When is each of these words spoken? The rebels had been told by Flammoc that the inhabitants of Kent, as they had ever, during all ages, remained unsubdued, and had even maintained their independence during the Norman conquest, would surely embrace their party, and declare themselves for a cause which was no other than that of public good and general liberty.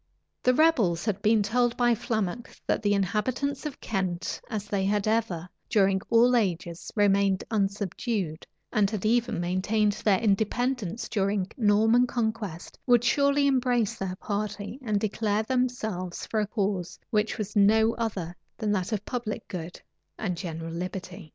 The 0.41 0.55
rebels 0.55 1.05
had 1.05 1.21
been 1.21 1.43
told 1.43 1.77
by 1.77 1.93
Flammoc 1.93 2.59
that 2.65 2.81
the 2.81 2.95
inhabitants 2.95 3.67
of 3.67 3.79
Kent, 3.79 4.41
as 4.49 4.65
they 4.65 4.83
had 4.83 5.07
ever, 5.07 5.47
during 5.69 6.01
all 6.09 6.35
ages, 6.35 6.91
remained 6.95 7.43
unsubdued, 7.51 8.47
and 8.73 8.89
had 8.89 9.05
even 9.05 9.39
maintained 9.39 9.91
their 10.03 10.19
independence 10.19 11.07
during 11.07 11.43
the 11.43 11.53
Norman 11.63 12.07
conquest, 12.07 12.79
would 12.87 13.03
surely 13.03 13.45
embrace 13.45 13.93
their 13.95 14.15
party, 14.15 14.79
and 14.81 14.99
declare 14.99 15.43
themselves 15.43 16.25
for 16.25 16.39
a 16.39 16.47
cause 16.47 16.97
which 17.11 17.37
was 17.37 17.55
no 17.55 17.93
other 17.93 18.35
than 18.57 18.71
that 18.71 18.91
of 18.91 19.05
public 19.05 19.47
good 19.47 19.79
and 20.17 20.35
general 20.35 20.73
liberty. 20.73 21.29